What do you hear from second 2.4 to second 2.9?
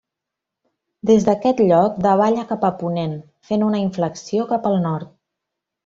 cap a